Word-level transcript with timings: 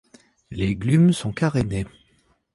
Les 0.49 0.75
glumes 0.75 1.13
sont 1.13 1.31
carénées. 1.31 1.85